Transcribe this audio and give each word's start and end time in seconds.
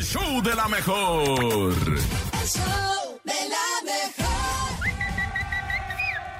el 0.00 0.06
show 0.06 0.42
de 0.42 0.54
la 0.54 0.66
mejor. 0.66 1.28
El 1.28 2.48
show 2.48 3.20
de 3.22 3.34
la 3.34 3.84
mejor. 3.84 4.88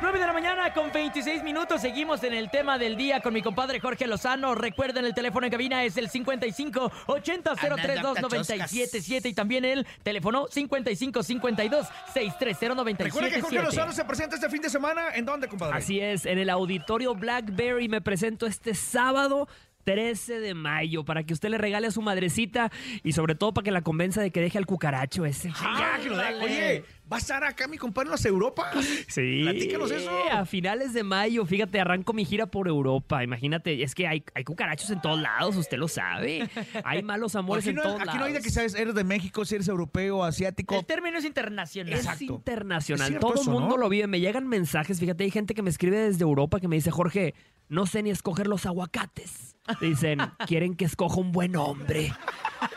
9 0.01 0.19
de 0.19 0.27
la 0.27 0.33
mañana 0.33 0.73
con 0.73 0.91
26 0.91 1.43
minutos. 1.43 1.83
Seguimos 1.83 2.25
en 2.25 2.33
el 2.33 2.51
tema 2.51 2.79
del 2.79 2.97
día 2.97 3.21
con 3.21 3.35
mi 3.35 3.43
compadre 3.43 3.79
Jorge 3.79 4.07
Lozano. 4.07 4.55
Recuerden, 4.55 5.05
el 5.05 5.13
teléfono 5.13 5.45
en 5.45 5.53
cabina 5.53 5.85
es 5.85 5.99
el 5.99 6.09
55 6.09 6.91
80 7.07 7.55
032 7.55 8.23
977 8.23 9.29
y 9.29 9.35
también 9.35 9.67
el 9.67 9.87
teléfono 10.03 10.47
55 10.51 11.23
52 11.23 11.87
630 12.15 13.05
Recuerda 13.05 13.29
que 13.29 13.43
Jorge 13.43 13.63
Lozano 13.63 13.93
se 13.93 14.07
presenta 14.07 14.37
este 14.37 14.49
fin 14.49 14.63
de 14.63 14.71
semana. 14.71 15.11
¿En 15.15 15.27
dónde, 15.27 15.49
compadre? 15.49 15.77
Así 15.77 16.01
es, 16.01 16.25
en 16.25 16.39
el 16.39 16.49
auditorio 16.49 17.15
Blackberry 17.15 17.91
me 17.91 18.01
presento 18.01 18.47
este 18.47 18.75
sábado. 18.75 19.49
13 19.93 20.41
de 20.41 20.55
mayo, 20.55 21.05
para 21.05 21.25
que 21.25 21.33
usted 21.33 21.49
le 21.49 21.59
regale 21.59 21.87
a 21.87 21.91
su 21.91 22.01
madrecita 22.03 22.71
y 23.03 23.13
sobre 23.13 23.35
todo 23.35 23.53
para 23.53 23.65
que 23.65 23.71
la 23.71 23.83
convenza 23.83 24.21
de 24.23 24.31
que 24.31 24.41
deje 24.41 24.59
al 24.59 24.67
cucaracho 24.67 25.25
ese. 25.27 25.51
Ah, 25.57 25.99
que 26.03 26.09
lo 26.09 26.17
deje. 26.17 26.35
Oye, 26.45 26.85
¿va 27.13 27.17
a 27.17 27.21
estar 27.21 27.43
acá 27.43 27.67
mi 27.67 27.77
compadre 27.77 28.07
en 28.09 28.13
las 28.13 28.25
Europas? 28.25 28.75
Sí. 29.09 29.41
Platícanos 29.43 29.91
eso. 29.91 30.11
A 30.31 30.45
finales 30.47 30.93
de 30.93 31.03
mayo, 31.03 31.45
fíjate, 31.45 31.81
arranco 31.81 32.13
mi 32.13 32.25
gira 32.25 32.47
por 32.47 32.69
Europa. 32.69 33.25
Imagínate, 33.25 33.83
es 33.83 33.95
que 33.95 34.07
hay, 34.07 34.23
hay 34.35 34.45
cucarachos 34.45 34.91
en 34.91 35.01
todos 35.01 35.21
lados, 35.21 35.57
usted 35.57 35.79
lo 35.79 35.89
sabe. 35.89 36.49
Hay 36.85 37.03
malos 37.03 37.35
amores 37.35 37.65
Aquí 37.65 37.71
en 37.71 37.77
no, 37.77 37.83
todos 37.83 37.97
aquí 37.97 38.07
lados. 38.07 38.21
no 38.21 38.27
hay 38.27 38.33
de 38.33 38.41
que 38.41 38.51
sabes, 38.51 38.75
eres 38.75 38.95
de 38.95 39.05
México, 39.05 39.45
si 39.45 39.57
eres 39.57 39.67
europeo, 39.69 40.23
asiático. 40.25 40.77
El 40.79 40.87
término 40.87 41.19
es 41.19 41.25
internacional. 41.25 41.93
Es 41.93 42.21
internacional. 42.21 43.15
Es 43.15 43.21
Todo 43.21 43.43
el 43.43 43.49
mundo 43.49 43.71
¿no? 43.71 43.77
lo 43.77 43.89
vive. 43.89 44.07
Me 44.07 44.21
llegan 44.21 44.47
mensajes. 44.47 45.01
Fíjate, 45.01 45.25
hay 45.25 45.31
gente 45.31 45.55
que 45.55 45.63
me 45.63 45.71
escribe 45.71 45.99
desde 45.99 46.23
Europa 46.23 46.61
que 46.61 46.69
me 46.69 46.77
dice, 46.77 46.91
Jorge, 46.91 47.35
no 47.71 47.87
sé 47.87 48.03
ni 48.03 48.11
escoger 48.11 48.47
los 48.47 48.67
aguacates. 48.67 49.57
Dicen, 49.81 50.19
quieren 50.47 50.75
que 50.75 50.85
escoja 50.85 51.17
un 51.21 51.31
buen 51.33 51.55
hombre. 51.57 52.13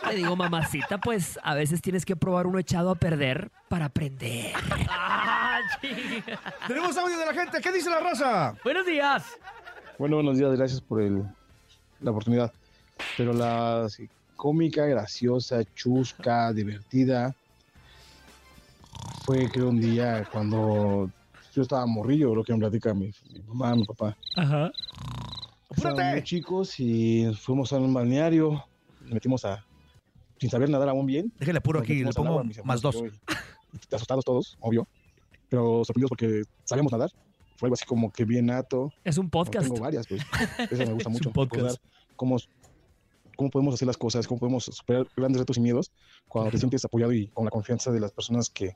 Le 0.07 0.15
digo, 0.15 0.35
mamacita, 0.35 0.99
pues 0.99 1.39
a 1.43 1.55
veces 1.55 1.81
tienes 1.81 2.05
que 2.05 2.15
probar 2.15 2.45
uno 2.47 2.59
echado 2.59 2.91
a 2.91 2.95
perder 2.95 3.51
para 3.67 3.85
aprender. 3.85 4.53
Ah. 4.89 5.59
Tenemos 6.67 6.95
audio 6.97 7.17
de 7.17 7.25
la 7.25 7.33
gente. 7.33 7.59
¿Qué 7.61 7.71
dice 7.71 7.89
la 7.89 7.99
raza? 7.99 8.55
Buenos 8.63 8.85
días. 8.85 9.23
Bueno, 9.97 10.17
buenos 10.17 10.37
días, 10.37 10.55
gracias 10.55 10.79
por 10.81 11.01
el- 11.01 11.23
la 12.01 12.11
oportunidad. 12.11 12.53
Pero 13.17 13.33
la 13.33 13.87
sí, 13.89 14.07
cómica, 14.35 14.85
graciosa, 14.85 15.63
chusca, 15.73 16.53
divertida, 16.53 17.33
fue 19.25 19.49
creo 19.49 19.69
un 19.69 19.79
día 19.79 20.25
cuando 20.31 21.09
yo 21.53 21.61
estaba 21.61 21.85
morrillo, 21.85 22.35
lo 22.35 22.43
que 22.43 22.53
me 22.53 22.59
platica 22.59 22.93
mi, 22.93 23.11
mi 23.31 23.39
mamá, 23.47 23.75
mi 23.75 23.85
papá. 23.85 24.15
Ajá. 24.35 24.71
Estábamos 25.75 26.11
muy 26.11 26.23
chicos 26.23 26.79
y 26.79 27.33
fuimos 27.35 27.73
a 27.73 27.77
un 27.77 27.93
balneario, 27.93 28.63
nos 29.01 29.13
metimos 29.13 29.45
a, 29.45 29.65
sin 30.37 30.49
saber 30.49 30.69
nadar 30.69 30.89
aún 30.89 31.05
bien. 31.05 31.33
Déjale 31.39 31.61
puro 31.61 31.79
nos 31.79 31.89
aquí, 31.89 32.03
le 32.03 32.11
pongo 32.11 32.39
agua, 32.39 32.45
más 32.63 32.81
dos. 32.81 32.95
y 32.95 33.95
asustados 33.95 34.23
todos, 34.23 34.57
obvio, 34.59 34.87
pero 35.49 35.83
sorprendidos 35.83 36.09
porque 36.09 36.43
sabíamos 36.63 36.91
nadar. 36.91 37.09
Fue 37.57 37.67
algo 37.67 37.75
así 37.75 37.85
como 37.85 38.11
que 38.11 38.25
bien 38.25 38.47
nato. 38.47 38.91
Es 39.03 39.17
un 39.17 39.29
podcast. 39.29 39.67
tengo 39.67 39.79
varias, 39.79 40.07
pues. 40.07 40.21
Eso 40.71 40.85
me 40.85 40.93
gusta 40.93 41.09
mucho. 41.09 41.29
un 41.29 41.33
podcast. 41.33 41.53
recordar 41.55 41.81
Cómo, 42.15 42.37
cómo 43.35 43.49
podemos 43.49 43.73
hacer 43.75 43.87
las 43.87 43.97
cosas, 43.97 44.27
cómo 44.27 44.39
podemos 44.39 44.65
superar 44.65 45.07
grandes 45.15 45.39
retos 45.39 45.57
y 45.57 45.61
miedos 45.61 45.91
cuando 46.27 46.51
te 46.51 46.57
sientes 46.57 46.83
apoyado 46.85 47.13
y 47.13 47.27
con 47.27 47.45
la 47.45 47.51
confianza 47.51 47.91
de 47.91 47.99
las 47.99 48.11
personas 48.11 48.49
que, 48.49 48.73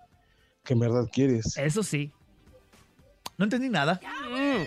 que 0.64 0.74
en 0.74 0.80
verdad 0.80 1.08
quieres. 1.12 1.58
Eso 1.58 1.84
sí. 1.84 2.12
No 3.38 3.46
entendí 3.46 3.70
nada. 3.70 4.00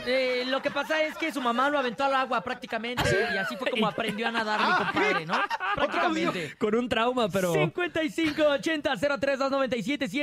Eh, 0.06 0.44
lo 0.46 0.62
que 0.62 0.70
pasa 0.70 1.02
es 1.02 1.16
que 1.16 1.32
su 1.32 1.40
mamá 1.40 1.70
lo 1.70 1.78
aventó 1.78 2.04
al 2.04 2.14
agua 2.14 2.40
prácticamente 2.42 3.02
y 3.34 3.36
así 3.36 3.56
fue 3.56 3.70
como 3.70 3.86
aprendió 3.86 4.28
a 4.28 4.30
nadar 4.30 4.60
mi 4.60 4.84
compadre, 4.84 5.26
¿no? 5.26 5.34
Prácticamente. 5.74 6.56
Con 6.58 6.74
un 6.74 6.88
trauma, 6.88 7.28
pero... 7.28 7.52
5580 7.52 8.96
032 8.96 9.52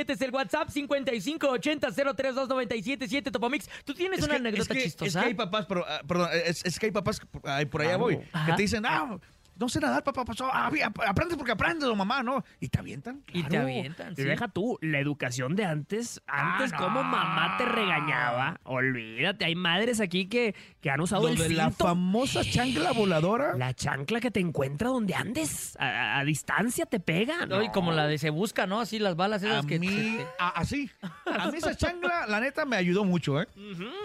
es 0.07 0.21
el 0.21 0.31
WhatsApp 0.31 0.69
5580 0.69 1.91
032 1.91 3.31
Topomix. 3.31 3.69
¿Tú 3.83 3.93
tienes 3.93 4.23
una 4.23 4.35
anécdota 4.35 4.73
es 4.73 4.77
que, 4.77 4.83
chistosa? 4.83 5.19
Es 5.19 5.23
que 5.23 5.29
hay 5.29 5.33
papás, 5.33 5.65
pero, 5.67 5.85
ah, 5.87 6.01
perdón, 6.07 6.29
es, 6.45 6.65
es 6.65 6.79
que 6.79 6.87
hay 6.87 6.91
papás, 6.91 7.21
ahí 7.43 7.65
por 7.65 7.81
allá 7.81 7.97
voy, 7.97 8.17
que 8.17 8.53
te 8.55 8.61
dicen, 8.61 8.85
ah, 8.85 9.17
no 9.59 9.69
sé 9.69 9.79
nadar, 9.79 10.03
papá, 10.03 10.23
pasó, 10.25 10.49
ah, 10.51 10.69
aprendes 11.07 11.37
porque 11.37 11.51
aprendes, 11.51 11.87
o 11.89 11.95
mamá, 11.95 12.23
¿no? 12.23 12.43
Y 12.59 12.69
te 12.69 12.79
avientan. 12.79 13.23
y 13.33 13.43
te 13.43 13.57
avientan, 13.57 14.13
Y 14.13 14.15
sí. 14.17 14.23
deja 14.23 14.47
tú, 14.47 14.77
la 14.81 14.99
educación 14.99 15.55
de 15.55 15.65
antes, 15.65 16.21
antes 16.27 16.71
Ah, 16.73 16.77
como 16.77 17.03
no. 17.03 17.09
mamá 17.09 17.55
te 17.57 17.65
regañaba, 17.65 18.59
olvídate, 18.63 19.45
hay 19.45 19.55
madres 19.55 19.99
aquí 19.99 20.27
que, 20.27 20.55
que 20.81 20.89
han 20.89 21.01
usado 21.01 21.23
Lo 21.23 21.29
el 21.29 21.37
de 21.37 21.49
la 21.49 21.71
famosa 21.71 22.41
chancla 22.43 22.91
voladora. 22.91 23.55
La 23.57 23.73
chancla 23.73 24.19
que 24.19 24.31
te 24.31 24.39
encuentra 24.39 24.89
donde 24.89 25.15
andes, 25.15 25.75
a, 25.79 26.23
distancia 26.23 26.85
te 26.85 26.99
pega. 26.99 27.45
No, 27.45 27.61
y 27.63 27.69
como 27.69 27.91
la 27.91 28.07
de 28.07 28.17
se 28.17 28.29
busca, 28.29 28.67
¿no? 28.67 28.79
Así 28.79 28.99
las 28.99 29.15
balas 29.15 29.43
esas 29.43 29.63
A 29.65 29.67
que... 29.67 29.79
mí, 29.79 30.17
a- 30.39 30.49
así. 30.49 30.89
A 31.25 31.49
mí 31.51 31.57
esa 31.57 31.75
chancla, 31.75 32.25
la 32.27 32.39
neta, 32.39 32.65
me 32.65 32.75
ayudó 32.75 33.03
mucho, 33.05 33.41
¿eh? 33.41 33.47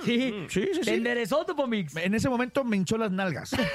Sí. 0.04 0.32
Sí, 0.48 0.68
sí, 0.72 0.80
Te 0.80 0.84
sí. 0.84 0.90
enderezó 0.90 1.44
Topomix. 1.44 1.96
En 1.96 2.14
ese 2.14 2.28
momento 2.28 2.64
me 2.64 2.76
hinchó 2.76 2.96
las 2.96 3.10
nalgas. 3.10 3.54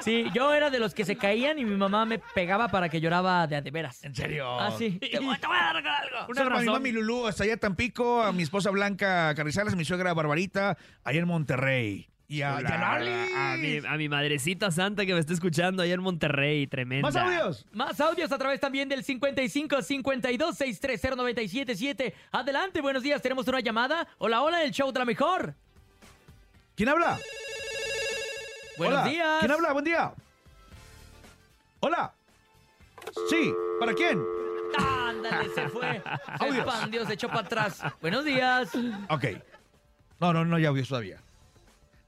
Sí, 0.00 0.26
yo 0.34 0.54
era 0.54 0.70
de 0.70 0.78
los 0.78 0.94
que 0.94 1.04
se 1.04 1.16
caían 1.16 1.58
y 1.58 1.64
mi 1.64 1.76
mamá 1.76 2.04
me 2.04 2.18
pegaba 2.18 2.68
para 2.68 2.88
que 2.88 3.00
lloraba 3.00 3.46
de 3.46 3.56
a 3.56 3.60
de 3.60 3.70
veras. 3.70 4.02
¿En 4.04 4.14
serio? 4.14 4.58
Ah, 4.58 4.70
sí. 4.76 4.98
Te 4.98 5.18
voy, 5.18 5.36
te 5.38 5.46
voy 5.46 5.56
a 5.56 5.72
dar 5.72 5.76
algo. 5.76 6.16
Un 6.28 6.34
saludo 6.34 6.56
a 6.56 6.60
mi 6.60 6.66
mami 6.66 6.92
Lulú, 6.92 7.26
hasta 7.26 7.44
allá 7.44 7.54
en 7.54 7.58
Tampico, 7.58 8.22
a 8.22 8.32
mi 8.32 8.42
esposa 8.42 8.70
Blanca 8.70 9.34
Carrizales, 9.34 9.74
a 9.74 9.76
mi 9.76 9.84
suegra 9.84 10.14
Barbarita, 10.14 10.76
allá 11.04 11.18
en 11.18 11.26
Monterrey. 11.26 12.08
Y 12.30 12.42
a, 12.42 12.60
y 12.60 12.64
a 12.66 13.52
a, 13.54 13.56
mi, 13.56 13.78
a 13.78 13.96
mi 13.96 14.08
madrecita 14.10 14.70
santa 14.70 15.06
que 15.06 15.14
me 15.14 15.20
está 15.20 15.32
escuchando 15.32 15.82
allá 15.82 15.94
en 15.94 16.02
Monterrey, 16.02 16.66
tremenda. 16.66 17.08
¿Más 17.08 17.16
audios? 17.16 17.66
Más 17.72 17.98
audios 18.02 18.30
a 18.30 18.36
través 18.36 18.60
también 18.60 18.86
del 18.86 19.02
55 19.02 19.80
52 19.80 20.54
630 20.54 21.16
977. 21.16 22.14
Adelante, 22.32 22.82
buenos 22.82 23.02
días. 23.02 23.22
Tenemos 23.22 23.48
una 23.48 23.60
llamada. 23.60 24.06
Hola, 24.18 24.42
hola, 24.42 24.62
el 24.62 24.72
show 24.72 24.92
de 24.92 24.98
la 24.98 25.06
mejor. 25.06 25.54
¿Quién 26.76 26.90
habla? 26.90 27.18
Buenos 28.78 29.00
Hola. 29.00 29.08
días. 29.10 29.38
¿Quién 29.40 29.50
habla? 29.52 29.72
Buen 29.72 29.84
día. 29.84 30.12
Hola. 31.80 32.12
Sí, 33.28 33.52
¿para 33.80 33.92
quién? 33.92 34.22
Ándale, 34.78 35.48
se 35.54 35.68
fue. 35.68 36.02
Se 36.38 36.44
Audios. 36.44 36.66
expandió, 36.66 37.06
se 37.06 37.14
echó 37.14 37.28
para 37.28 37.40
atrás. 37.40 37.82
Buenos 38.00 38.24
días. 38.24 38.70
Ok. 39.08 39.24
No, 40.20 40.32
no, 40.32 40.44
no, 40.44 40.58
ya 40.58 40.68
audios 40.68 40.88
todavía. 40.88 41.20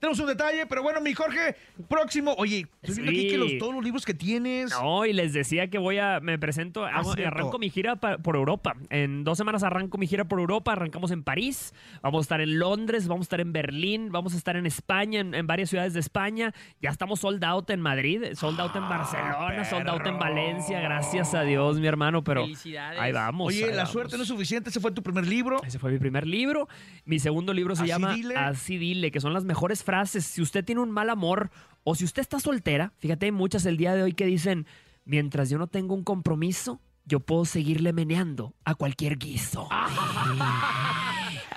Tenemos 0.01 0.19
un 0.19 0.27
detalle, 0.29 0.65
pero 0.67 0.83
bueno, 0.83 1.01
mi 1.03 1.13
Jorge, 1.13 1.55
próximo. 1.89 2.35
Oye, 2.39 2.67
estoy 2.83 3.03
viendo 3.05 3.11
aquí 3.13 3.29
que 3.29 3.37
los, 3.37 3.59
todos 3.59 3.75
los 3.75 3.85
libros 3.85 4.07
que 4.07 4.15
tienes. 4.15 4.71
No, 4.71 5.05
y 5.05 5.13
les 5.13 5.35
decía 5.35 5.69
que 5.69 5.77
voy 5.79 5.99
a, 5.99 6.21
me 6.21 6.39
presento, 6.39 6.87
hago- 6.87 7.13
Ah, 7.19 7.27
arranco 7.29 7.59
mi 7.59 7.69
gira 7.69 7.97
pa- 7.97 8.17
por 8.17 8.35
Europa. 8.37 8.75
En 8.89 9.25
dos 9.25 9.37
semanas 9.37 9.63
arranco 9.63 9.99
mi 9.99 10.07
gira 10.07 10.25
por 10.25 10.41
Europa, 10.41 10.73
arrancamos 10.73 11.11
en 11.11 11.23
París, 11.23 11.75
vamos 12.03 12.21
a 12.21 12.23
estar 12.23 12.41
en 12.41 12.59
Londres, 12.59 13.09
vamos 13.09 13.25
a 13.25 13.27
estar 13.27 13.41
en 13.43 13.53
Berlín, 13.53 14.11
vamos 14.11 14.33
a 14.33 14.37
estar 14.39 14.57
en 14.57 14.65
España, 14.65 15.21
en, 15.21 15.35
en 15.35 15.47
varias 15.47 15.69
ciudades 15.69 15.93
de 15.93 16.01
España. 16.01 16.55
Ya 16.81 16.89
estamos 16.91 17.21
sold 17.21 17.45
out 17.45 17.69
en 17.69 17.81
Madrid, 17.83 18.25
sold 18.35 18.59
out 18.59 18.75
en 18.77 18.89
Barcelona, 18.89 19.65
sold 19.67 19.87
out 19.89 20.07
en. 20.07 20.19
Valencia, 20.19 20.81
gracias 20.81 21.35
a 21.35 21.43
Dios, 21.43 21.79
mi 21.81 21.87
hermano, 21.87 22.23
pero 22.25 22.43
Felicidades. 22.43 23.01
ahí 23.01 23.13
vamos. 23.13 23.49
Oye, 23.49 23.65
ahí 23.65 23.71
la 23.71 23.77
vamos. 23.79 23.91
suerte 23.93 24.17
no 24.17 24.23
es 24.23 24.29
suficiente. 24.29 24.71
Ese 24.71 24.81
fue 24.81 24.93
tu 24.93 25.03
primer 25.03 25.27
libro. 25.27 25.63
Ese 25.65 25.79
fue 25.79 25.91
mi 25.93 25.99
primer 25.99 26.27
libro. 26.27 26.69
Mi 27.05 27.19
segundo 27.19 27.53
libro 27.53 27.75
se 27.77 27.83
Así 27.83 27.89
llama 27.91 28.15
dile. 28.15 28.35
Así 28.37 28.79
dile, 28.79 29.11
que 29.11 29.21
son 29.21 29.33
las 29.33 29.45
mejores 29.45 29.83
frases. 29.91 30.25
Si 30.25 30.41
usted 30.41 30.65
tiene 30.65 30.81
un 30.81 30.91
mal 30.93 31.11
amor 31.11 31.51
o 31.83 31.95
si 31.97 32.05
usted 32.05 32.23
está 32.23 32.39
soltera, 32.39 32.93
fíjate, 32.99 33.27
hay 33.27 33.33
muchas 33.33 33.67
el 33.67 33.77
día 33.77 33.93
de 33.95 34.03
hoy 34.05 34.13
que 34.13 34.25
dicen, 34.27 34.67
mientras 35.05 35.51
yo 35.51 35.59
no 35.59 35.67
tengo 35.67 35.95
un 35.95 36.05
compromiso, 36.05 36.81
yo 37.07 37.19
puedo 37.21 37.45
seguirle 37.45 37.93
meneando 37.93 38.55
a 38.65 38.75
cualquier 38.77 39.19
guiso. 39.19 39.69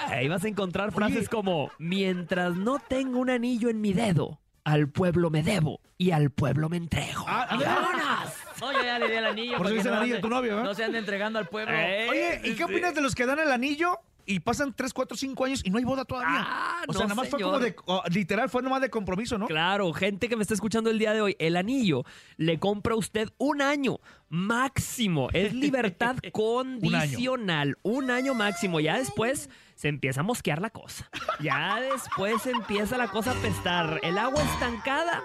Ahí 0.07 0.27
vas 0.27 0.43
a 0.43 0.47
encontrar 0.47 0.91
frases 0.91 1.17
Oye. 1.19 1.27
como, 1.27 1.71
mientras 1.79 2.55
no 2.55 2.79
tengo 2.79 3.19
un 3.19 3.29
anillo 3.29 3.69
en 3.69 3.81
mi 3.81 3.93
dedo, 3.93 4.39
al 4.63 4.89
pueblo 4.89 5.29
me 5.29 5.43
debo 5.43 5.79
y 5.97 6.11
al 6.11 6.29
pueblo 6.31 6.69
me 6.69 6.77
entrego. 6.77 7.23
Ah, 7.27 7.47
ándale. 7.49 7.65
¡Vámonos! 7.73 8.33
No, 8.61 8.71
yo 8.73 8.83
ya 8.83 8.99
le 8.99 9.07
di 9.09 9.13
el 9.15 9.25
anillo. 9.25 9.57
Por 9.57 9.65
eso 9.67 9.75
dice 9.75 9.87
el 9.89 9.93
anillo 9.95 10.15
ande- 10.17 10.21
tu 10.21 10.29
novio, 10.29 10.59
¿eh? 10.59 10.63
No 10.63 10.73
se 10.73 10.83
ande 10.83 10.97
entregando 10.99 11.37
al 11.39 11.47
pueblo. 11.47 11.73
Eh, 11.75 12.07
Oye, 12.09 12.41
¿y 12.45 12.55
qué 12.55 12.63
opinas 12.63 12.93
de 12.95 13.01
los 13.01 13.13
que 13.15 13.25
dan 13.25 13.39
el 13.39 13.51
anillo 13.51 13.99
y 14.25 14.39
pasan 14.39 14.73
3, 14.73 14.93
4, 14.93 15.17
5 15.17 15.45
años 15.45 15.61
y 15.63 15.69
no 15.69 15.77
hay 15.77 15.83
boda 15.83 16.05
todavía? 16.05 16.45
Ah, 16.45 16.83
o 16.87 16.93
sea, 16.93 17.03
no, 17.03 17.09
nada 17.09 17.15
más 17.15 17.29
fue 17.29 17.41
como 17.41 17.59
de. 17.59 17.75
literal, 18.11 18.49
fue 18.49 18.61
nomás 18.61 18.81
de 18.81 18.89
compromiso, 18.89 19.37
¿no? 19.37 19.47
Claro, 19.47 19.91
gente 19.93 20.29
que 20.29 20.35
me 20.35 20.41
está 20.41 20.53
escuchando 20.53 20.89
el 20.89 20.99
día 20.99 21.13
de 21.13 21.21
hoy, 21.21 21.35
el 21.39 21.55
anillo 21.55 22.03
le 22.37 22.59
compra 22.59 22.93
a 22.93 22.97
usted 22.97 23.29
un 23.37 23.61
año 23.61 23.99
máximo. 24.29 25.29
Es 25.33 25.53
libertad 25.53 26.17
condicional. 26.31 27.77
un, 27.83 28.11
año. 28.11 28.33
máximo. 28.33 28.79
Ya 28.79 28.97
después 28.97 29.49
se 29.75 29.87
empieza 29.87 30.21
a 30.21 30.23
mosquear 30.23 30.61
la 30.61 30.69
cosa. 30.69 31.09
Ya 31.39 31.79
después 31.79 32.45
empieza 32.47 32.97
la 32.97 33.07
cosa 33.07 33.31
a 33.31 33.35
pestar. 33.35 33.99
El 34.03 34.17
agua 34.17 34.41
estancada. 34.43 35.23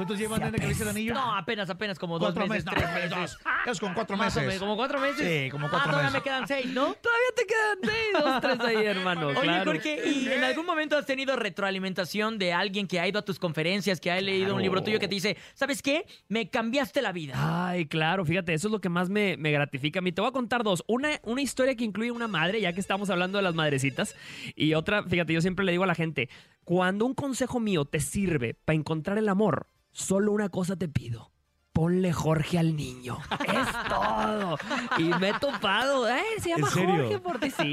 ¿Cuántos 0.00 0.18
llevan 0.18 0.50
que 0.50 0.58
le 0.62 0.66
dice 0.68 0.82
el 0.82 0.88
anillo? 0.88 1.12
No, 1.12 1.36
apenas, 1.36 1.68
apenas 1.68 1.98
como 1.98 2.18
dos 2.18 2.32
cuatro 2.32 2.46
meses, 2.46 2.64
meses. 2.64 2.80
tres 2.80 2.88
No, 3.10 3.16
meses. 3.18 3.36
dos. 3.36 3.38
Es 3.66 3.80
con 3.80 3.92
cuatro 3.92 4.16
Más 4.16 4.34
o 4.34 4.40
meses. 4.40 4.46
menos, 4.46 4.60
¿Como 4.60 4.74
cuatro 4.74 4.98
meses? 4.98 5.44
Sí, 5.44 5.50
como 5.50 5.68
cuatro 5.68 5.90
ah, 5.90 5.92
todavía 5.92 6.10
meses. 6.10 6.20
me 6.20 6.24
quedan 6.24 6.48
seis, 6.48 6.66
¿no? 6.68 6.94
Todavía 6.94 7.30
te 7.36 7.44
quedan 7.46 7.78
seis, 7.82 8.24
dos, 8.24 8.40
tres 8.40 8.60
ahí, 8.60 8.86
hermano. 8.86 9.26
Oye, 9.26 9.40
claro. 9.42 9.72
Jorge, 9.72 10.00
¿y 10.08 10.28
en 10.28 10.42
algún 10.42 10.64
momento 10.64 10.96
has 10.96 11.04
tenido 11.04 11.36
retroalimentación 11.36 12.38
de 12.38 12.54
alguien 12.54 12.86
que 12.86 12.98
ha 12.98 13.06
ido 13.06 13.18
a 13.18 13.22
tus 13.26 13.38
conferencias, 13.38 14.00
que 14.00 14.10
ha 14.10 14.18
leído 14.22 14.54
un 14.54 14.62
libro 14.62 14.82
tuyo 14.82 14.98
que 14.98 15.06
te 15.06 15.16
dice, 15.16 15.36
¿sabes 15.52 15.82
qué? 15.82 16.06
Me 16.28 16.48
cambiaste 16.48 17.02
la 17.02 17.12
vida. 17.12 17.34
Ay, 17.36 17.84
claro, 17.84 18.24
fíjate, 18.24 18.54
eso 18.54 18.68
es 18.68 18.72
lo 18.72 18.80
que 18.80 18.88
más 18.88 19.10
me, 19.10 19.36
me 19.36 19.52
gratifica 19.52 19.98
a 19.98 20.02
mí. 20.02 20.12
Te 20.12 20.22
voy 20.22 20.30
a 20.30 20.32
contar 20.32 20.62
dos. 20.62 20.82
Una, 20.86 21.20
una 21.24 21.42
historia 21.42 21.74
que 21.76 21.84
incluye 21.84 22.10
una 22.10 22.26
madre, 22.26 22.58
ya 22.62 22.72
que 22.72 22.80
estamos 22.80 23.10
hablando 23.10 23.36
de 23.36 23.42
las 23.42 23.54
madrecitas. 23.54 24.16
Y 24.56 24.72
otra, 24.72 25.02
fíjate, 25.02 25.34
yo 25.34 25.42
siempre 25.42 25.62
le 25.66 25.72
digo 25.72 25.84
a 25.84 25.88
la 25.88 25.94
gente, 25.94 26.30
cuando 26.64 27.04
un 27.04 27.12
consejo 27.12 27.60
mío 27.60 27.84
te 27.84 28.00
sirve 28.00 28.54
para 28.54 28.76
encontrar 28.76 29.18
el 29.18 29.28
amor, 29.28 29.66
solo 29.92 30.32
una 30.32 30.48
cosa 30.48 30.76
te 30.76 30.88
pido. 30.88 31.30
Ponle 31.72 32.12
Jorge 32.12 32.58
al 32.58 32.74
niño. 32.76 33.18
Es 33.40 33.88
todo. 33.88 34.56
Y 34.98 35.04
me 35.20 35.30
he 35.30 35.32
topado. 35.34 36.08
Eh, 36.08 36.20
se 36.38 36.50
llama 36.50 36.66
¿En 36.66 36.72
serio? 36.74 36.96
Jorge 36.96 37.18
por 37.20 37.38
ti, 37.38 37.50
sí. 37.50 37.72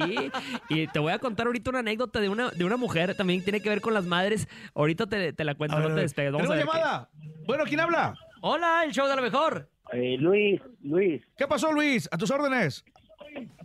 Y 0.70 0.88
te 0.88 1.00
voy 1.00 1.12
a 1.12 1.20
contar 1.20 1.48
ahorita 1.48 1.72
una 1.72 1.80
anécdota 1.80 2.20
de 2.20 2.30
una, 2.30 2.50
de 2.52 2.64
una 2.64 2.78
mujer. 2.78 3.16
También 3.16 3.44
tiene 3.44 3.60
que 3.60 3.70
ver 3.70 3.82
con 3.82 3.94
las 3.94 4.06
madres. 4.06 4.48
Ahorita 4.76 5.08
te, 5.08 5.34
te 5.34 5.44
la 5.44 5.56
cuento, 5.56 5.76
A 5.76 5.80
ver, 5.80 5.90
no 5.90 5.96
te 5.96 6.02
despegues. 6.02 6.32
Vamos 6.32 6.48
a 6.48 6.54
¿Tenemos 6.54 6.74
ver 6.74 6.82
qué- 6.84 6.88
llamada? 6.88 7.10
Bueno, 7.48 7.64
¿quién 7.66 7.80
habla? 7.80 8.14
Hola, 8.42 8.84
el 8.86 8.92
show 8.94 9.08
de 9.08 9.16
lo 9.16 9.22
mejor. 9.22 9.70
Eh, 9.92 10.16
Luis, 10.20 10.62
Luis, 10.82 11.22
¿Qué 11.38 11.48
pasó, 11.48 11.72
Luis? 11.72 12.08
A 12.12 12.18
tus 12.18 12.30
órdenes. 12.30 12.84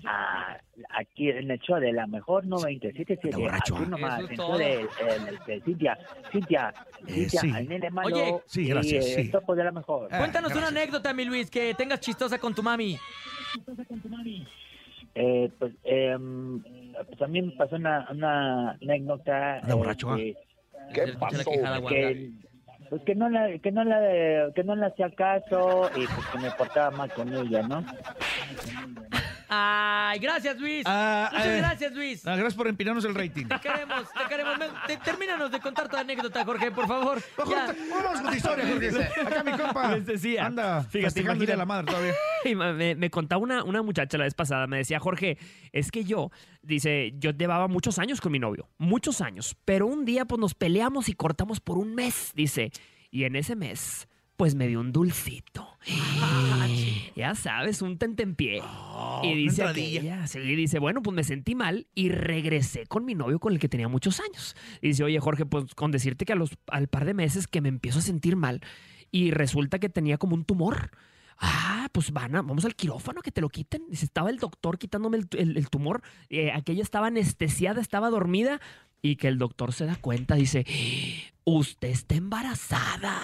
Ah, 0.07 0.57
aquí 0.91 1.31
en 1.31 1.51
el 1.51 1.59
show 1.61 1.79
de 1.79 1.93
la 1.93 2.07
mejor 2.07 2.47
97 2.47 3.15
Está 3.15 3.37
borracho, 3.39 3.75
aquí 3.77 3.85
ah. 3.87 3.91
nomás, 3.91 4.21
en 4.21 4.31
el 4.31 4.37
show 4.37 4.57
de, 4.59 4.81
el- 4.81 5.39
de 5.47 5.61
Cintia, 5.65 5.99
Cintia, 6.31 6.75
Eh, 7.07 7.13
Cintia, 7.13 7.41
sí. 7.41 7.53
el 7.57 7.69
nene 7.69 7.91
malo 7.91 8.15
Oye, 8.17 8.41
sí, 8.47 8.67
gracias, 8.67 9.05
y 9.07 9.09
eh, 9.11 9.15
sí. 9.15 9.21
el 9.23 9.31
topo 9.31 9.55
de 9.55 9.65
la 9.65 9.73
mejor. 9.73 10.09
Ah, 10.11 10.19
Cuéntanos 10.19 10.55
una 10.55 10.69
anécdota, 10.69 11.13
mi 11.15 11.25
Luis, 11.25 11.51
que 11.51 11.75
tengas 11.75 12.01
chistosa 12.01 12.39
con 12.39 12.55
tu 12.55 12.63
mami. 12.63 12.99
Eh, 15.15 15.51
pues, 15.59 15.73
em, 15.85 16.63
pues 16.63 17.21
a 17.23 17.27
mí 17.27 17.43
me 17.43 17.53
pasó 17.53 17.77
una, 17.77 18.07
una, 18.11 18.77
una 18.81 18.93
anécdota. 18.93 19.59
Anda 19.59 19.75
borracho, 19.75 20.17
eh, 20.17 20.35
Se 20.89 20.95
que-. 20.95 21.13
Que, 21.89 22.31
pues 22.91 23.03
que 23.05 23.15
no 23.15 23.29
la, 23.31 23.59
que 23.59 23.73
no 23.73 23.85
la, 23.85 24.53
que 24.55 24.65
no 24.65 24.77
le 24.77 24.85
hacía 24.87 25.09
caso 25.15 25.91
y 25.97 26.07
pues 26.07 26.27
que 26.31 26.39
me 26.39 26.51
portaba 26.51 26.91
mal 26.91 27.11
con 27.15 27.33
ella, 27.33 27.63
¿no? 27.67 27.83
Ay, 29.55 30.19
gracias, 30.19 30.59
Luis. 30.59 30.83
Ah, 30.87 31.29
Muchas 31.31 31.47
eh, 31.47 31.57
gracias, 31.59 31.93
Luis. 31.93 32.27
Ah, 32.27 32.31
gracias 32.37 32.55
por 32.55 32.69
empinarnos 32.69 33.05
el 33.05 33.15
rating. 33.15 33.47
Te 33.47 33.61
queremos, 33.61 34.09
te 34.11 34.25
queremos. 34.29 34.59
Me- 34.59 34.69
te- 34.87 34.97
termínanos 35.05 35.51
de 35.51 35.61
contar 35.61 35.91
tu 35.91 35.97
anécdota, 35.99 36.43
Jorge, 36.43 36.71
por 36.71 36.87
favor. 36.89 37.23
Ya. 37.51 37.75
Vamos 37.91 38.21
con 38.23 38.31
tu 38.31 38.37
historia, 38.37 38.67
Jorge. 38.67 39.21
Acá 39.21 39.45
mi 39.45 39.53
compa. 39.53 39.95
Les 39.95 40.07
decía. 40.07 40.47
Anda, 40.47 40.83
Fíjate, 40.85 41.21
de 41.21 41.27
la 41.27 41.35
imagina- 41.35 41.65
madre 41.67 41.87
todavía. 41.87 42.15
Y 42.45 42.55
me, 42.55 42.95
me 42.97 43.11
contaba 43.11 43.41
una, 43.43 43.63
una 43.63 43.83
muchacha 43.83 44.19
la 44.19 44.25
vez 44.25 44.35
pasada, 44.35 44.67
me 44.67 44.79
decía, 44.79 44.99
Jorge, 44.99 45.39
es 45.71 45.91
que 45.93 46.03
yo, 46.05 46.31
dice, 46.63 47.13
yo 47.19 47.31
llevaba 47.31 47.69
muchos 47.69 47.99
años 48.01 48.21
con 48.21 48.33
mi 48.33 48.39
novio, 48.41 48.69
muchos 48.79 49.21
años, 49.21 49.57
pero 49.65 49.87
un 49.87 50.05
día 50.05 50.25
pues 50.25 50.41
nos 50.41 50.55
peleamos 50.55 51.09
y 51.09 51.13
cortamos 51.13 51.61
por 51.61 51.79
un 51.79 51.95
mes, 51.95 52.33
dice, 52.35 52.73
y 53.13 53.25
en 53.25 53.37
ese 53.37 53.55
mes 53.55 54.09
pues 54.37 54.55
me 54.55 54.67
dio 54.69 54.81
un 54.81 54.93
dulcito. 54.93 55.69
ya 57.17 57.35
sabes, 57.35 57.83
un 57.83 57.99
tentempié. 57.99 58.63
y 59.23 59.35
dice 59.35 59.63
aquella, 59.65 60.27
sí, 60.27 60.41
dice, 60.41 60.79
bueno, 60.79 61.03
pues 61.03 61.15
me 61.15 61.25
sentí 61.25 61.55
mal 61.55 61.87
y 61.95 62.09
regresé 62.09 62.87
con 62.87 63.05
mi 63.05 63.15
novio 63.15 63.39
con 63.39 63.53
el 63.53 63.59
que 63.59 63.69
tenía 63.69 63.89
muchos 63.89 64.21
años. 64.21 64.57
Y 64.81 64.89
dice, 64.89 65.05
oye, 65.05 65.21
Jorge, 65.21 65.47
pues 65.47 65.75
con 65.75 65.91
decirte 65.91 66.25
que 66.25 66.33
a 66.33 66.37
los, 66.37 66.51
al 66.69 66.89
par 66.89 67.05
de 67.05 67.15
meses 67.15 67.47
que 67.47 67.61
me 67.61 67.69
empiezo 67.69 67.99
a 67.99 68.03
sentir 68.03 68.37
mal 68.37 68.61
y 69.11 69.31
resulta 69.31 69.79
que 69.79 69.89
tenía 69.89 70.19
como 70.19 70.35
un 70.35 70.45
tumor. 70.45 70.91
Ah, 71.45 71.89
pues 71.93 72.13
van 72.13 72.37
a, 72.37 72.43
vamos 72.43 72.65
al 72.65 72.77
quirófano 72.77 73.21
que 73.21 73.33
te 73.33 73.41
lo 73.41 73.49
quiten. 73.49 73.83
Dice, 73.91 74.05
estaba 74.05 74.31
el 74.31 74.39
doctor 74.39 74.79
quitándome 74.79 75.19
el, 75.19 75.27
el- 75.37 75.57
el 75.57 75.69
tumor. 75.71 76.03
eh, 76.31 76.53
aquella 76.53 76.83
estaba 76.83 77.09
anestesiada, 77.09 77.81
estaba 77.81 78.11
dormida. 78.11 78.61
Y 79.03 79.17
que 79.17 79.29
el 79.29 79.37
doctor 79.39 79.73
se 79.73 79.85
da 79.85 79.97
cuenta, 79.97 80.37
dice, 80.37 80.65
usted 81.45 81.89
está 81.89 82.15
embarazada. 82.15 83.19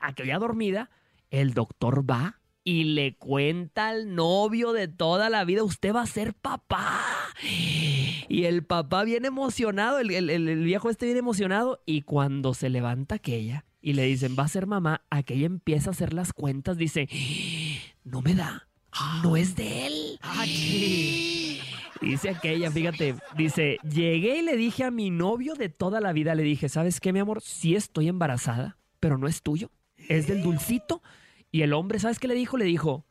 Aquella 0.00 0.38
dormida, 0.38 0.90
el 1.30 1.52
doctor 1.52 2.08
va 2.10 2.40
y 2.64 2.84
le 2.84 3.16
cuenta 3.16 3.88
al 3.90 4.14
novio 4.14 4.72
de 4.72 4.88
toda 4.88 5.28
la 5.30 5.44
vida, 5.44 5.62
usted 5.62 5.94
va 5.94 6.02
a 6.02 6.06
ser 6.06 6.34
papá. 6.34 7.00
Y 8.28 8.44
el 8.44 8.64
papá 8.64 9.04
viene 9.04 9.28
emocionado, 9.28 9.98
el, 9.98 10.10
el- 10.10 10.30
el- 10.30 10.48
el 10.48 10.64
viejo 10.64 10.88
este 10.90 11.04
viene 11.06 11.20
emocionado. 11.20 11.82
Y 11.84 12.02
cuando 12.02 12.54
se 12.54 12.70
levanta 12.70 13.16
aquella 13.16 13.64
y 13.82 13.92
le 13.94 14.04
dicen, 14.04 14.36
va 14.38 14.44
a 14.44 14.48
ser 14.48 14.66
mamá, 14.66 15.02
aquella 15.10 15.46
empieza 15.46 15.90
a 15.90 15.92
hacer 15.92 16.12
las 16.14 16.32
cuentas, 16.32 16.76
dice, 16.78 17.08
no 18.04 18.22
me 18.22 18.34
da, 18.34 18.68
no 19.22 19.36
es 19.36 19.54
de 19.56 19.86
él. 19.86 20.18
Dice 22.00 22.30
aquella, 22.30 22.70
fíjate, 22.70 23.14
dice, 23.36 23.78
llegué 23.82 24.38
y 24.38 24.42
le 24.42 24.56
dije 24.56 24.84
a 24.84 24.90
mi 24.90 25.10
novio 25.10 25.54
de 25.54 25.68
toda 25.68 26.00
la 26.00 26.12
vida, 26.12 26.34
le 26.34 26.42
dije, 26.42 26.68
¿sabes 26.68 26.98
qué, 26.98 27.12
mi 27.12 27.18
amor? 27.18 27.42
Sí 27.42 27.76
estoy 27.76 28.08
embarazada, 28.08 28.78
pero 29.00 29.18
no 29.18 29.28
es 29.28 29.42
tuyo, 29.42 29.70
es 30.08 30.26
del 30.26 30.42
dulcito. 30.42 31.02
Y 31.52 31.62
el 31.62 31.72
hombre, 31.74 31.98
¿sabes 31.98 32.18
qué 32.18 32.28
le 32.28 32.34
dijo? 32.34 32.56
Le 32.56 32.64
dijo, 32.64 33.04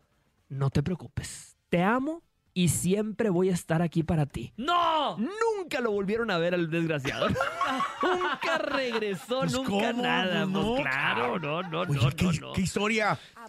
no 0.47 0.71
te 0.71 0.81
preocupes, 0.81 1.56
te 1.69 1.83
amo 1.83 2.24
y 2.53 2.69
siempre 2.69 3.30
voy 3.30 3.50
a 3.50 3.53
estar 3.53 3.81
aquí 3.81 4.03
para 4.03 4.25
ti. 4.25 4.53
¡No! 4.57 5.18
Nunca 5.18 5.81
lo 5.81 5.92
volvieron 5.92 6.31
a 6.31 6.38
ver 6.38 6.56
al 6.56 6.69
desgraciado. 6.69 7.27
nunca 8.02 8.58
regresó, 8.58 9.40
Pues, 9.40 9.54
nunca 9.54 9.70
¿cómo? 9.92 10.04
nada. 10.04 10.40
Pues, 10.46 10.48
no, 10.50 10.62
Pues, 10.76 10.81
claro, 10.81 11.40
no, 11.40 11.64
no, 11.64 11.80
Oye, 11.81 12.00
no, 12.02 12.10
¿qué, 12.12 12.26
no, 12.40 12.54
qué 12.54 12.62
historia? 12.62 13.18
¿A 13.36 13.48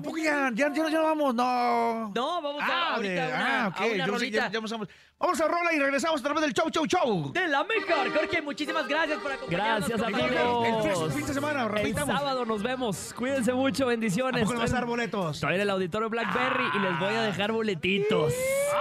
poco 0.00 0.18
ya, 0.18 0.50
ya, 0.54 0.72
ya, 0.72 0.88
ya 0.88 1.00
vamos? 1.00 1.34
No. 1.34 2.08
No, 2.14 2.42
vamos 2.42 2.62
a 2.62 2.66
Ah, 2.66 2.94
ahorita 2.96 3.14
de- 3.14 3.20
a 3.22 3.26
una, 3.36 3.64
ah, 3.64 3.68
ok. 3.68 3.80
a 3.80 3.86
una 3.86 4.06
rolita. 4.06 4.36
ya- 4.38 4.50
ya 4.50 4.58
empezamos. 4.58 4.88
Vamos 5.18 5.40
a 5.40 5.46
rola 5.46 5.72
y 5.72 5.78
regresamos 5.78 6.20
a 6.20 6.24
través 6.24 6.42
del 6.42 6.52
show, 6.52 6.68
show, 6.68 6.84
show. 6.84 7.32
De 7.32 7.46
la 7.46 7.62
mejor, 7.62 8.12
Jorge, 8.12 8.42
muchísimas 8.42 8.88
gracias 8.88 9.20
por 9.20 9.30
acompañarnos. 9.30 9.88
Gracias, 9.88 10.02
amigos. 10.02 10.66
El 10.66 10.90
fin- 10.96 11.10
fin 11.18 11.26
de 11.26 11.34
semana, 11.34 11.62
El 11.62 11.68
repitamos. 11.68 12.16
sábado 12.18 12.44
nos 12.44 12.60
vemos. 12.62 13.14
Cuídense 13.16 13.52
mucho, 13.52 13.84
¿A 13.84 13.88
bendiciones. 13.88 14.42
vas 14.48 14.52
a 14.52 14.56
dar 14.58 14.66
Estoy- 14.66 14.88
boletos? 14.88 15.36
Estoy 15.36 15.54
en 15.54 15.60
el 15.60 15.70
auditorio 15.70 16.10
Blackberry 16.10 16.64
y 16.74 16.78
les 16.80 16.98
voy 16.98 17.14
a 17.14 17.22
dejar 17.22 17.52
boletitos 17.52 18.32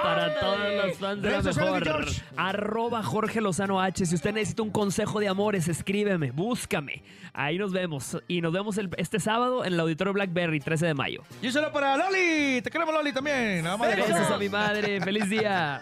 para 0.02 0.40
todos 0.40 0.58
los 0.86 0.98
fans 0.98 1.22
de 1.22 1.30
la 1.32 1.42
mejor. 1.44 2.06
Arroba 2.38 3.04
Jorge 3.04 3.40
Lozano 3.40 3.80
H. 3.80 4.06
Si 4.08 4.16
usted 4.16 4.34
necesita 4.34 4.64
un 4.64 4.72
consejo 4.72 4.91
de 5.20 5.28
amores, 5.28 5.68
escríbeme, 5.68 6.32
búscame. 6.32 7.04
Ahí 7.34 7.58
nos 7.58 7.72
vemos. 7.72 8.18
Y 8.28 8.42
nos 8.42 8.52
vemos 8.54 8.78
el- 8.78 8.90
este 8.98 9.20
sábado 9.20 9.64
en 9.66 9.74
el 9.74 9.80
auditorio 9.80 10.14
Blackberry, 10.14 10.60
13 10.60 10.88
de 10.88 10.94
mayo. 10.94 11.24
Y 11.42 11.48
eso 11.48 11.60
era 11.60 11.72
para 11.72 11.96
Loli. 11.98 12.62
Te 12.62 12.70
queremos, 12.70 12.94
Loli, 12.94 13.14
también. 13.14 13.64
Besos 13.64 14.18
Jorge. 14.20 14.34
a 14.34 14.38
mi 14.38 14.50
madre. 14.50 15.02
Feliz 15.04 15.30
día. 15.30 15.82